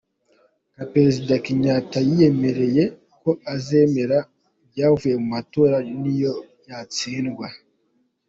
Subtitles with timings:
[0.73, 2.83] Nka Perezida Kenyatta yiyemereye
[3.21, 4.17] ko azemera
[4.63, 6.33] ibyavuye mu matora niyo
[6.69, 7.47] yatsindwa.